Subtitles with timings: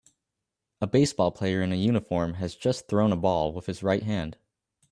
[0.81, 4.35] A baseball player in a uniform has just thrown a ball with his right hand